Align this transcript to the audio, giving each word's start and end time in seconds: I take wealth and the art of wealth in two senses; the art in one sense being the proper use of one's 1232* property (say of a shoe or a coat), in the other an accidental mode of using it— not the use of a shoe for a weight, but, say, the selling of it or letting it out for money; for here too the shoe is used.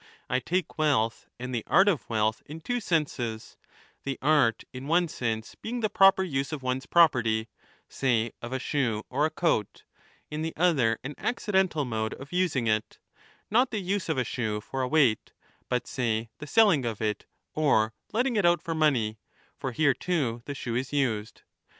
I 0.31 0.39
take 0.39 0.79
wealth 0.79 1.27
and 1.39 1.53
the 1.53 1.63
art 1.67 1.87
of 1.87 2.09
wealth 2.09 2.41
in 2.47 2.59
two 2.59 2.79
senses; 2.79 3.55
the 4.03 4.17
art 4.19 4.63
in 4.73 4.87
one 4.87 5.07
sense 5.07 5.53
being 5.53 5.81
the 5.81 5.91
proper 5.91 6.23
use 6.23 6.51
of 6.51 6.63
one's 6.63 6.87
1232* 6.87 6.89
property 6.89 7.49
(say 7.87 8.31
of 8.41 8.51
a 8.51 8.57
shoe 8.57 9.03
or 9.11 9.27
a 9.27 9.29
coat), 9.29 9.83
in 10.31 10.41
the 10.41 10.55
other 10.57 10.97
an 11.03 11.13
accidental 11.19 11.85
mode 11.85 12.15
of 12.15 12.33
using 12.33 12.65
it— 12.65 12.97
not 13.51 13.69
the 13.69 13.77
use 13.77 14.09
of 14.09 14.17
a 14.17 14.23
shoe 14.23 14.59
for 14.59 14.81
a 14.81 14.87
weight, 14.87 15.33
but, 15.69 15.85
say, 15.85 16.29
the 16.39 16.47
selling 16.47 16.83
of 16.83 16.99
it 16.99 17.25
or 17.53 17.93
letting 18.11 18.35
it 18.37 18.43
out 18.43 18.59
for 18.63 18.73
money; 18.73 19.19
for 19.55 19.71
here 19.71 19.93
too 19.93 20.41
the 20.45 20.55
shoe 20.55 20.73
is 20.73 20.91
used. 20.91 21.43